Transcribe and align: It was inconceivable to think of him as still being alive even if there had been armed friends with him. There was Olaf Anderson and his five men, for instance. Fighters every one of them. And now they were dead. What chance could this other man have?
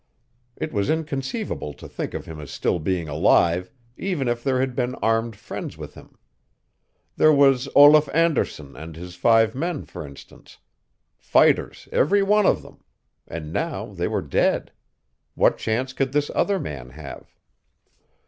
It 0.55 0.73
was 0.73 0.89
inconceivable 0.89 1.75
to 1.75 1.87
think 1.87 2.15
of 2.15 2.25
him 2.25 2.39
as 2.39 2.49
still 2.49 2.79
being 2.79 3.07
alive 3.07 3.69
even 3.97 4.27
if 4.27 4.43
there 4.43 4.59
had 4.59 4.75
been 4.75 4.95
armed 4.95 5.35
friends 5.35 5.77
with 5.77 5.93
him. 5.93 6.17
There 7.17 7.31
was 7.31 7.69
Olaf 7.75 8.09
Anderson 8.11 8.75
and 8.75 8.95
his 8.95 9.13
five 9.13 9.53
men, 9.53 9.85
for 9.85 10.03
instance. 10.03 10.57
Fighters 11.19 11.87
every 11.91 12.23
one 12.23 12.47
of 12.47 12.63
them. 12.63 12.83
And 13.27 13.53
now 13.53 13.93
they 13.93 14.07
were 14.07 14.23
dead. 14.23 14.71
What 15.35 15.59
chance 15.59 15.93
could 15.93 16.13
this 16.13 16.31
other 16.33 16.57
man 16.59 16.89
have? 16.89 17.35